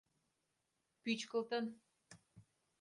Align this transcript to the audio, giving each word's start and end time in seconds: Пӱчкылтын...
Пӱчкылтын... 1.03 1.65